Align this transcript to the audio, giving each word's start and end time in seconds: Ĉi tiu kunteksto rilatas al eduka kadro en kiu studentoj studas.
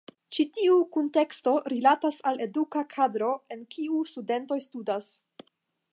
Ĉi 0.35 0.43
tiu 0.57 0.77
kunteksto 0.95 1.53
rilatas 1.73 2.17
al 2.31 2.41
eduka 2.47 2.85
kadro 2.95 3.31
en 3.57 3.63
kiu 3.77 4.03
studentoj 4.15 4.59
studas. 4.71 5.15